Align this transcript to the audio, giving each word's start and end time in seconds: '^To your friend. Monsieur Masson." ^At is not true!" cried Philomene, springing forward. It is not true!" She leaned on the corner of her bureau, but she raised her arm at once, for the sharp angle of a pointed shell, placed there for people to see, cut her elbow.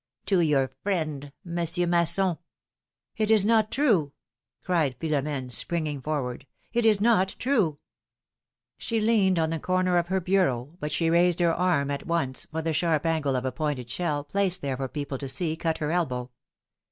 '^To 0.25 0.41
your 0.47 0.71
friend. 0.81 1.31
Monsieur 1.45 1.85
Masson." 1.85 2.39
^At 3.19 3.29
is 3.29 3.45
not 3.45 3.69
true!" 3.69 4.13
cried 4.63 4.95
Philomene, 4.99 5.51
springing 5.51 6.01
forward. 6.01 6.47
It 6.73 6.87
is 6.87 6.99
not 6.99 7.35
true!" 7.37 7.77
She 8.79 8.99
leaned 8.99 9.37
on 9.37 9.51
the 9.51 9.59
corner 9.59 9.99
of 9.99 10.07
her 10.07 10.19
bureau, 10.19 10.75
but 10.79 10.91
she 10.91 11.11
raised 11.11 11.39
her 11.39 11.53
arm 11.53 11.91
at 11.91 12.07
once, 12.07 12.47
for 12.49 12.63
the 12.63 12.73
sharp 12.73 13.05
angle 13.05 13.35
of 13.35 13.45
a 13.45 13.51
pointed 13.51 13.91
shell, 13.91 14.23
placed 14.23 14.63
there 14.63 14.75
for 14.77 14.87
people 14.87 15.19
to 15.19 15.29
see, 15.29 15.55
cut 15.55 15.77
her 15.77 15.91
elbow. 15.91 16.31